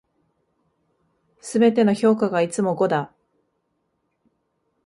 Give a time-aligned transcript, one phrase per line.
[1.41, 3.13] 全ての評価がいつも五だ。